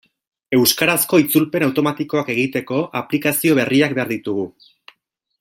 [0.59, 4.49] Euskarazko itzulpen automatikoak egiteko aplikazio berriak behar ditugu.